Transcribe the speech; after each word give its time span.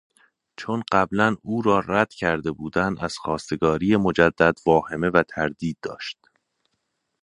چون 0.57 0.83
قبلا 0.91 1.35
او 1.41 1.61
را 1.61 1.79
ردکرده 1.79 2.51
بودند 2.51 2.99
از 2.99 3.17
خواستگاری 3.17 3.95
مجدد 3.97 4.53
واهمه 4.65 5.09
و 5.09 5.23
تردید 5.23 5.77
داشت. 5.81 6.17